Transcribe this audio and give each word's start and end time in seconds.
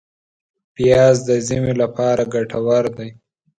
پیاز 0.75 1.15
د 1.29 1.29
ژمي 1.47 1.73
لپاره 1.81 2.23
ګټور 2.33 2.85
دی 2.97 3.09